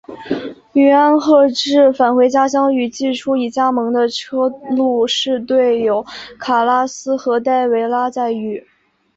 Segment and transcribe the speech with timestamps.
[0.73, 6.03] 云安贺治返回家乡与季初已加盟的车路士队友
[6.39, 8.65] 卡拉斯和戴维拉再遇。